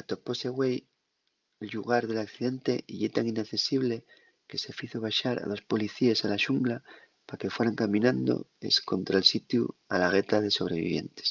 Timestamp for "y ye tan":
2.92-3.26